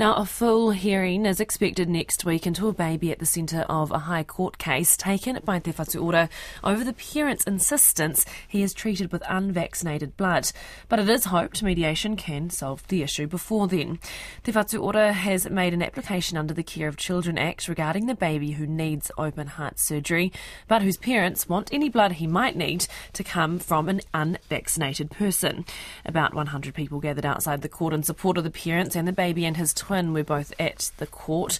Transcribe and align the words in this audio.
Now, 0.00 0.14
a 0.14 0.24
full 0.24 0.70
hearing 0.70 1.26
is 1.26 1.40
expected 1.40 1.86
next 1.86 2.24
week 2.24 2.46
into 2.46 2.68
a 2.68 2.72
baby 2.72 3.12
at 3.12 3.18
the 3.18 3.26
centre 3.26 3.66
of 3.68 3.90
a 3.90 3.98
High 3.98 4.22
Court 4.22 4.56
case 4.56 4.96
taken 4.96 5.38
by 5.44 5.58
Te 5.58 5.72
Whatu 5.72 6.02
Ora 6.02 6.30
over 6.64 6.82
the 6.82 6.94
parent's 6.94 7.44
insistence 7.44 8.24
he 8.48 8.62
is 8.62 8.72
treated 8.72 9.12
with 9.12 9.22
unvaccinated 9.28 10.16
blood. 10.16 10.52
But 10.88 11.00
it 11.00 11.10
is 11.10 11.26
hoped 11.26 11.62
mediation 11.62 12.16
can 12.16 12.48
solve 12.48 12.88
the 12.88 13.02
issue 13.02 13.26
before 13.26 13.68
then. 13.68 13.98
Te 14.42 14.52
Whatu 14.52 14.82
Ora 14.82 15.12
has 15.12 15.50
made 15.50 15.74
an 15.74 15.82
application 15.82 16.38
under 16.38 16.54
the 16.54 16.62
Care 16.62 16.88
of 16.88 16.96
Children 16.96 17.36
Act 17.36 17.68
regarding 17.68 18.06
the 18.06 18.14
baby 18.14 18.52
who 18.52 18.66
needs 18.66 19.10
open 19.18 19.48
heart 19.48 19.78
surgery, 19.78 20.32
but 20.66 20.80
whose 20.80 20.96
parents 20.96 21.46
want 21.46 21.68
any 21.74 21.90
blood 21.90 22.12
he 22.12 22.26
might 22.26 22.56
need 22.56 22.86
to 23.12 23.22
come 23.22 23.58
from 23.58 23.90
an 23.90 24.00
unvaccinated 24.14 25.10
person. 25.10 25.66
About 26.06 26.32
100 26.32 26.72
people 26.72 27.00
gathered 27.00 27.26
outside 27.26 27.60
the 27.60 27.68
court 27.68 27.92
in 27.92 28.02
support 28.02 28.38
of 28.38 28.44
the 28.44 28.50
parents 28.50 28.96
and 28.96 29.06
the 29.06 29.12
baby 29.12 29.44
and 29.44 29.58
his 29.58 29.74
were 29.90 30.24
both 30.24 30.54
at 30.58 30.92
the 30.96 31.06
court. 31.06 31.58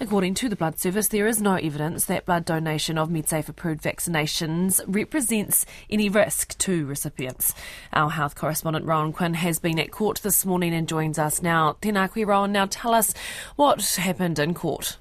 According 0.00 0.34
to 0.34 0.48
the 0.48 0.54
Blood 0.54 0.78
Service, 0.78 1.08
there 1.08 1.26
is 1.26 1.42
no 1.42 1.54
evidence 1.54 2.04
that 2.04 2.24
blood 2.24 2.44
donation 2.44 2.98
of 2.98 3.08
MedSafe 3.08 3.48
approved 3.48 3.82
vaccinations 3.82 4.80
represents 4.86 5.66
any 5.90 6.08
risk 6.08 6.56
to 6.58 6.86
recipients. 6.86 7.52
Our 7.92 8.10
health 8.10 8.36
correspondent 8.36 8.84
Rowan 8.84 9.12
Quinn 9.12 9.34
has 9.34 9.58
been 9.58 9.80
at 9.80 9.90
court 9.90 10.20
this 10.22 10.46
morning 10.46 10.72
and 10.72 10.86
joins 10.86 11.18
us 11.18 11.42
now. 11.42 11.76
Tēnā 11.82 12.26
Rowan. 12.26 12.52
Now 12.52 12.66
tell 12.66 12.94
us 12.94 13.12
what 13.56 13.84
happened 13.96 14.38
in 14.38 14.54
court. 14.54 14.98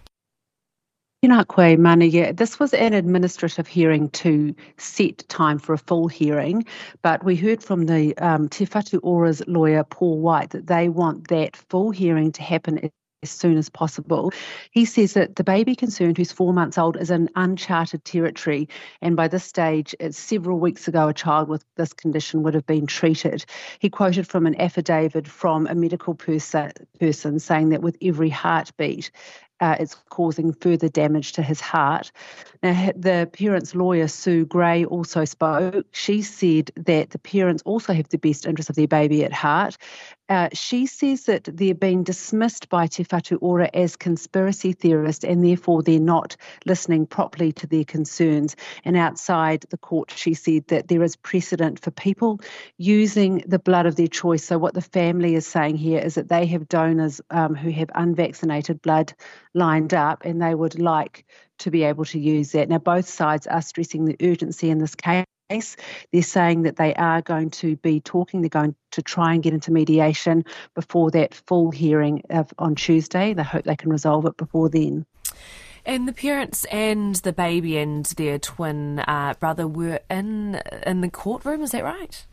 Tēnā 1.27 1.45
koe, 1.45 1.75
Mania. 1.75 2.31
This 2.31 2.57
was 2.57 2.73
an 2.73 2.93
administrative 2.93 3.67
hearing 3.67 4.09
to 4.11 4.55
set 4.77 5.27
time 5.27 5.59
for 5.59 5.73
a 5.73 5.77
full 5.77 6.07
hearing, 6.07 6.63
but 7.01 7.25
we 7.25 7.35
heard 7.35 7.61
from 7.61 7.85
the 7.85 8.17
um, 8.17 8.47
Te 8.47 8.65
Whatu 8.65 9.01
Ora's 9.03 9.45
lawyer, 9.45 9.83
Paul 9.83 10.21
White, 10.21 10.51
that 10.51 10.67
they 10.67 10.87
want 10.87 11.27
that 11.27 11.57
full 11.57 11.91
hearing 11.91 12.31
to 12.31 12.41
happen 12.41 12.89
as 13.23 13.29
soon 13.29 13.57
as 13.57 13.67
possible. 13.67 14.31
He 14.71 14.85
says 14.85 15.13
that 15.13 15.35
the 15.35 15.43
baby 15.43 15.75
concerned, 15.75 16.17
who's 16.17 16.31
four 16.31 16.53
months 16.53 16.77
old, 16.77 16.95
is 16.95 17.11
in 17.11 17.29
uncharted 17.35 18.05
territory, 18.05 18.69
and 19.01 19.17
by 19.17 19.27
this 19.27 19.43
stage, 19.43 19.93
it's 19.99 20.17
several 20.17 20.59
weeks 20.59 20.87
ago, 20.87 21.09
a 21.09 21.13
child 21.13 21.49
with 21.49 21.65
this 21.75 21.91
condition 21.91 22.43
would 22.43 22.53
have 22.53 22.65
been 22.65 22.85
treated. 22.85 23.43
He 23.79 23.89
quoted 23.89 24.27
from 24.27 24.45
an 24.45 24.59
affidavit 24.61 25.27
from 25.27 25.67
a 25.67 25.75
medical 25.75 26.13
person 26.13 27.39
saying 27.39 27.69
that 27.69 27.81
with 27.81 27.97
every 28.01 28.29
heartbeat, 28.29 29.11
uh, 29.59 29.75
it's 29.79 29.95
causing 30.09 30.53
further 30.53 30.89
damage 30.89 31.33
to 31.33 31.41
his 31.41 31.61
heart. 31.61 32.11
Now, 32.63 32.91
the 32.95 33.29
parents' 33.31 33.75
lawyer, 33.75 34.07
Sue 34.07 34.45
Grey, 34.45 34.85
also 34.85 35.25
spoke. 35.25 35.85
She 35.91 36.21
said 36.21 36.71
that 36.75 37.11
the 37.11 37.19
parents 37.19 37.63
also 37.65 37.93
have 37.93 38.09
the 38.09 38.17
best 38.17 38.45
interest 38.45 38.69
of 38.69 38.75
their 38.75 38.87
baby 38.87 39.23
at 39.23 39.33
heart. 39.33 39.77
Uh, 40.29 40.49
she 40.51 40.85
says 40.85 41.23
that 41.23 41.45
they're 41.45 41.73
being 41.73 42.03
dismissed 42.03 42.67
by 42.67 42.85
Te 42.87 43.05
Whatu 43.05 43.37
Ora 43.39 43.69
as 43.73 43.95
conspiracy 43.95 44.73
theorists 44.73 45.23
and 45.23 45.43
therefore 45.43 45.81
they're 45.81 45.99
not 45.99 46.35
listening 46.65 47.05
properly 47.05 47.53
to 47.53 47.67
their 47.67 47.85
concerns. 47.85 48.55
And 48.83 48.97
outside 48.97 49.65
the 49.69 49.77
court, 49.77 50.11
she 50.11 50.33
said 50.33 50.67
that 50.67 50.89
there 50.89 51.01
is 51.01 51.15
precedent 51.15 51.79
for 51.79 51.91
people 51.91 52.41
using 52.77 53.43
the 53.47 53.59
blood 53.59 53.85
of 53.85 53.95
their 53.95 54.07
choice. 54.07 54.43
So, 54.43 54.57
what 54.57 54.73
the 54.73 54.81
family 54.81 55.35
is 55.35 55.47
saying 55.47 55.77
here 55.77 55.99
is 55.99 56.15
that 56.15 56.27
they 56.27 56.45
have 56.47 56.67
donors 56.67 57.21
um, 57.29 57.55
who 57.55 57.71
have 57.71 57.89
unvaccinated 57.95 58.81
blood 58.81 59.13
lined 59.57 59.93
up 59.93 60.23
and 60.23 60.41
they 60.41 60.55
would 60.55 60.79
like 60.79 61.25
to 61.59 61.71
be 61.71 61.83
able 61.83 62.05
to 62.05 62.19
use 62.19 62.51
that. 62.51 62.69
Now, 62.69 62.77
both 62.77 63.09
sides 63.09 63.47
are 63.47 63.61
stressing 63.61 64.05
the 64.05 64.15
urgency 64.21 64.69
in 64.69 64.77
this 64.77 64.95
case. 64.95 65.25
They're 66.11 66.21
saying 66.21 66.63
that 66.63 66.75
they 66.75 66.93
are 66.95 67.21
going 67.21 67.49
to 67.51 67.77
be 67.77 67.99
talking, 67.99 68.41
they're 68.41 68.49
going 68.49 68.75
to 68.91 69.01
try 69.01 69.33
and 69.33 69.41
get 69.41 69.53
into 69.53 69.71
mediation 69.71 70.43
before 70.75 71.09
that 71.11 71.33
full 71.33 71.71
hearing 71.71 72.21
of, 72.29 72.53
on 72.59 72.75
Tuesday. 72.75 73.33
They 73.33 73.43
hope 73.43 73.63
they 73.63 73.75
can 73.75 73.89
resolve 73.89 74.25
it 74.25 74.37
before 74.37 74.69
then. 74.69 75.05
And 75.85 76.05
the 76.05 76.13
parents 76.13 76.65
and 76.65 77.15
the 77.15 77.31
baby 77.31 77.77
and 77.77 78.05
their 78.17 78.39
twin 78.39 78.99
uh, 78.99 79.35
brother 79.39 79.65
were 79.65 80.01
in 80.09 80.61
in 80.85 80.99
the 80.99 81.09
courtroom. 81.09 81.61
Is 81.61 81.71
that 81.71 81.85
right? 81.85 82.25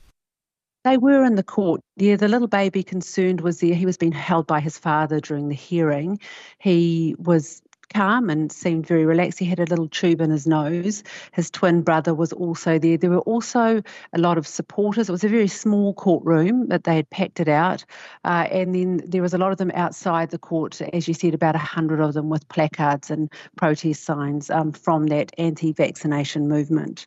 They 0.84 0.99
were 0.99 1.25
in 1.25 1.34
the 1.34 1.43
court. 1.43 1.81
Yeah, 1.97 2.17
the 2.17 2.28
little 2.28 2.49
baby 2.49 2.83
concerned 2.83 3.41
was 3.41 3.61
there. 3.61 3.75
He 3.75 3.87
was 3.87 3.97
being 3.97 4.12
held 4.12 4.47
by 4.47 4.61
his 4.61 4.78
father 4.78 5.19
during 5.19 5.49
the 5.49 5.55
hearing. 5.55 6.21
He 6.59 7.17
was 7.19 7.62
calm 7.93 8.28
and 8.28 8.53
seemed 8.53 8.87
very 8.87 9.06
relaxed. 9.06 9.39
He 9.39 9.47
had 9.47 9.61
a 9.61 9.65
little 9.65 9.89
tube 9.89 10.21
in 10.21 10.31
his 10.31 10.47
nose. 10.47 11.03
His 11.33 11.50
twin 11.50 11.83
brother 11.83 12.15
was 12.15 12.34
also 12.34 12.78
there. 12.78 12.99
There 12.99 13.11
were 13.11 13.21
also 13.21 13.83
a 14.12 14.19
lot 14.19 14.37
of 14.37 14.47
supporters. 14.47 15.09
It 15.09 15.12
was 15.12 15.25
a 15.25 15.28
very 15.28 15.49
small 15.49 15.94
courtroom, 15.94 16.67
but 16.67 16.84
they 16.84 16.97
had 16.97 17.09
packed 17.09 17.41
it 17.41 17.49
out. 17.49 17.84
Uh, 18.25 18.49
and 18.50 18.75
then 18.75 19.00
there 19.06 19.23
was 19.23 19.33
a 19.33 19.39
lot 19.39 19.53
of 19.53 19.59
them 19.59 19.71
outside 19.75 20.31
the 20.31 20.39
court, 20.39 20.83
as 20.83 21.09
you 21.09 21.15
said, 21.15 21.34
about 21.34 21.55
a 21.55 21.59
hundred 21.59 22.00
of 22.00 22.12
them 22.12 22.28
with 22.28 22.47
placards 22.49 23.11
and 23.11 23.33
protest 23.56 24.05
signs 24.05 24.50
um, 24.50 24.73
from 24.73 25.06
that 25.06 25.33
anti-vaccination 25.39 26.47
movement. 26.49 27.06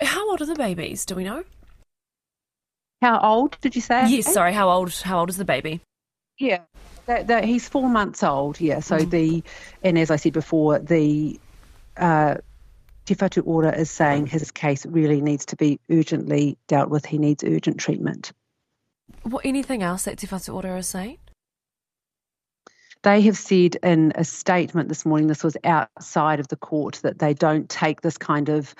How 0.00 0.28
old 0.30 0.42
are 0.42 0.46
the 0.46 0.54
babies? 0.54 1.06
Do 1.06 1.14
we 1.14 1.24
know? 1.24 1.44
How 3.02 3.18
old 3.20 3.56
did 3.60 3.74
you 3.74 3.80
say? 3.80 4.08
Yes, 4.08 4.32
sorry. 4.32 4.52
How 4.52 4.68
old? 4.68 4.92
How 4.92 5.20
old 5.20 5.30
is 5.30 5.36
the 5.36 5.44
baby? 5.44 5.80
Yeah, 6.38 6.60
that, 7.06 7.26
that 7.28 7.44
he's 7.44 7.68
four 7.68 7.88
months 7.88 8.22
old. 8.22 8.60
Yeah, 8.60 8.80
so 8.80 8.98
mm. 8.98 9.10
the 9.10 9.42
and 9.82 9.98
as 9.98 10.10
I 10.10 10.16
said 10.16 10.32
before, 10.32 10.78
the 10.78 11.40
uh, 11.96 12.36
Te 13.06 13.14
Whatu 13.14 13.42
Ora 13.46 13.76
is 13.76 13.90
saying 13.90 14.26
his 14.26 14.50
case 14.50 14.86
really 14.86 15.20
needs 15.20 15.46
to 15.46 15.56
be 15.56 15.80
urgently 15.90 16.58
dealt 16.68 16.90
with. 16.90 17.06
He 17.06 17.18
needs 17.18 17.42
urgent 17.42 17.78
treatment. 17.78 18.32
What 19.22 19.44
anything 19.44 19.82
else 19.82 20.04
that 20.04 20.18
Te 20.18 20.26
Whatu 20.26 20.54
Ora 20.54 20.78
is 20.78 20.88
saying? 20.88 21.18
They 23.02 23.22
have 23.22 23.36
said 23.36 23.76
in 23.82 24.12
a 24.14 24.24
statement 24.24 24.90
this 24.90 25.06
morning, 25.06 25.26
this 25.26 25.42
was 25.42 25.56
outside 25.64 26.38
of 26.38 26.48
the 26.48 26.56
court, 26.56 27.00
that 27.02 27.18
they 27.18 27.32
don't 27.32 27.68
take 27.68 28.02
this 28.02 28.18
kind 28.18 28.50
of 28.50 28.74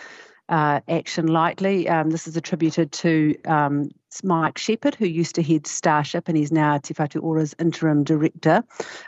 uh, 0.51 0.81
action 0.89 1.27
lightly. 1.27 1.89
Um, 1.89 2.11
this 2.11 2.29
is 2.29 2.37
attributed 2.37 2.93
to 2.93 3.35
um, 3.47 3.91
Mike 4.25 4.59
Shepherd, 4.59 4.95
who 4.95 5.07
used 5.07 5.37
to 5.37 5.43
head 5.43 5.67
Starship 5.67 6.29
and 6.29 6.37
he's 6.37 6.53
now 6.53 6.79
Te 6.79 6.95
Whatu 6.95 7.23
Ora's 7.23 7.55
interim 7.59 8.05
director. 8.05 8.65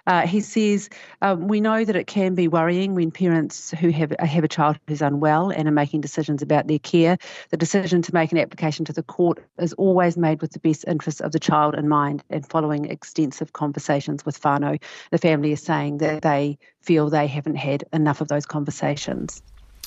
Uh, 0.07 0.27
he 0.27 0.41
says, 0.41 0.89
um, 1.21 1.49
We 1.49 1.61
know 1.61 1.85
that 1.85 1.97
it 1.97 2.07
can 2.07 2.35
be 2.35 2.49
worrying 2.49 2.95
when 2.95 3.11
parents 3.11 3.73
who 3.73 3.91
have, 3.91 4.13
have 4.21 4.45
a 4.45 4.49
child 4.49 4.79
who's 4.87 5.03
unwell 5.03 5.51
and 5.51 5.69
are 5.69 5.73
making 5.73 6.01
decisions 6.01 6.41
about 6.41 6.69
their 6.69 6.79
care. 6.79 7.19
The 7.51 7.57
decision 7.57 8.03
to 8.03 8.15
make 8.15 8.33
an 8.33 8.39
application 8.39 8.85
to 8.87 8.93
the 8.93 9.03
court 9.03 9.45
is 9.59 9.73
always 9.75 10.17
made 10.17 10.41
with 10.41 10.53
the 10.53 10.61
best 10.61 10.85
interests 10.87 11.21
of 11.21 11.33
the 11.33 11.41
child 11.41 11.75
in 11.75 11.89
mind 11.89 12.23
and 12.31 12.49
following 12.49 12.87
extensive 12.87 13.53
conversations 13.53 14.25
with 14.25 14.41
whānau. 14.41 14.81
The 15.11 15.19
family 15.19 15.53
is 15.53 15.63
saying 15.63 15.99
that 15.99 16.23
they 16.23 16.59
feel 16.81 17.11
they 17.11 17.27
haven't 17.27 17.57
had 17.57 17.85
enough 17.93 18.21
of 18.21 18.29
those 18.29 18.47
conversations. 18.47 19.43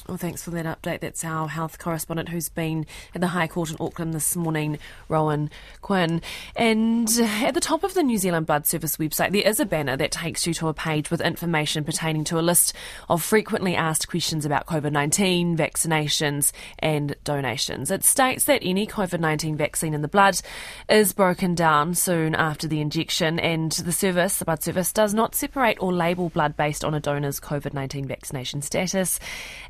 Well, 0.08 0.18
thanks 0.18 0.44
for 0.44 0.52
that 0.52 0.66
update. 0.68 1.00
That's 1.00 1.26
our 1.26 1.48
health 1.48 1.80
correspondent 1.80 2.30
who's 2.30 2.48
been 2.48 2.86
at 3.16 3.22
the 3.22 3.28
High 3.28 3.48
Court 3.48 3.72
in 3.72 3.78
Auckland 3.80 4.14
this 4.14 4.36
morning, 4.36 4.78
Rowan 5.10 5.50
Quinn. 5.82 6.22
And 6.56 7.10
at 7.20 7.56
the 7.56 7.60
top 7.60 7.84
of 7.84 7.96
the 7.96 8.04
New 8.04 8.20
Zealand 8.20 8.46
Blood 8.46 8.68
Service 8.68 8.98
website, 8.98 9.32
there 9.32 9.42
is 9.42 9.60
a 9.60 9.66
banner 9.66 9.98
that 9.98 10.12
takes 10.12 10.46
you 10.46 10.54
to 10.56 10.68
a 10.68 10.76
page 10.76 11.10
with 11.10 11.22
information 11.22 11.84
pertaining 11.84 12.24
to 12.26 12.38
a 12.38 12.42
list 12.42 12.76
of 13.10 13.24
frequently 13.24 13.76
asked 13.76 14.08
questions 14.08 14.46
about 14.46 14.68
COVID 14.68 14.92
19, 14.92 15.58
vaccinations, 15.58 16.52
and 16.78 17.16
donations. 17.24 17.90
It 17.90 18.04
states 18.04 18.44
that 18.44 18.62
any 18.64 18.86
COVID 18.86 19.20
19 19.20 19.58
vaccine 19.58 19.96
in 19.96 20.04
the 20.04 20.08
blood 20.08 20.40
is 20.88 21.14
broken 21.14 21.56
down 21.56 21.96
soon 21.96 22.36
after 22.36 22.68
the 22.68 22.80
injection, 22.80 23.40
and 23.40 23.72
the 23.72 23.92
service, 23.92 24.38
the 24.38 24.46
Blood 24.46 24.62
Service, 24.62 24.94
does 24.94 25.16
not 25.16 25.34
separate 25.34 25.82
or 25.82 25.92
label 25.92 26.30
blood 26.30 26.56
based 26.56 26.86
on 26.86 26.94
a 26.94 27.00
donor's 27.00 27.40
COVID 27.40 27.74
19 27.74 28.06
vaccination 28.06 28.62
status. 28.62 29.20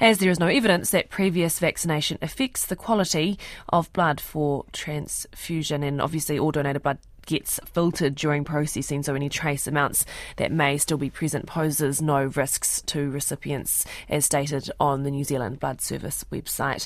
As 0.01 0.24
there 0.25 0.31
is 0.31 0.39
no 0.39 0.47
evidence 0.47 0.89
that 0.89 1.11
previous 1.11 1.59
vaccination 1.59 2.17
affects 2.19 2.65
the 2.65 2.75
quality 2.75 3.37
of 3.69 3.93
blood 3.93 4.19
for 4.19 4.65
transfusion, 4.73 5.83
and 5.83 6.01
obviously 6.01 6.39
all 6.39 6.51
donated 6.51 6.81
blood 6.81 6.97
gets 7.27 7.59
filtered 7.65 8.15
during 8.15 8.43
processing, 8.43 9.03
so 9.03 9.13
any 9.13 9.29
trace 9.29 9.67
amounts 9.67 10.03
that 10.37 10.51
may 10.51 10.79
still 10.79 10.97
be 10.97 11.11
present 11.11 11.45
poses 11.45 12.01
no 12.01 12.23
risks 12.23 12.81
to 12.87 13.09
recipients, 13.11 13.85
as 14.09 14.25
stated 14.25 14.71
on 14.79 15.03
the 15.03 15.11
New 15.11 15.23
Zealand 15.23 15.59
Blood 15.59 15.79
Service 15.79 16.25
website. 16.31 16.81